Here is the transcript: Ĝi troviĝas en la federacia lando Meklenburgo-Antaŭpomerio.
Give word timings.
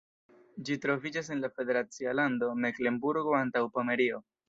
Ĝi 0.69 0.77
troviĝas 0.85 1.29
en 1.35 1.43
la 1.45 1.51
federacia 1.59 2.17
lando 2.23 2.53
Meklenburgo-Antaŭpomerio. 2.67 4.25